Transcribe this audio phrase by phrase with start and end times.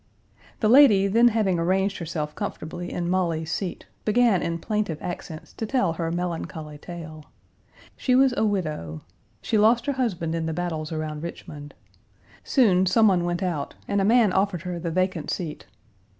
[0.61, 5.67] The lady then having arranged herself comfortably in Molly's seat began in plaintive accents to
[5.67, 7.25] tell her melancholy tale.
[7.95, 9.01] She was a widow.
[9.43, 11.75] She lost her husband in the battles around Richmond.
[12.43, 15.67] Soon some one went out and a man offered her the vacant seat.